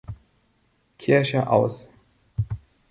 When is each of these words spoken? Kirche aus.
Kirche 0.97 1.45
aus. 1.45 1.87